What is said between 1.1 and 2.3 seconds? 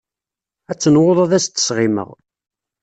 ad as-d-sɣimeɣ.